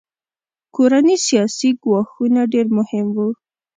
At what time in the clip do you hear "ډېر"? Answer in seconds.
2.53-2.67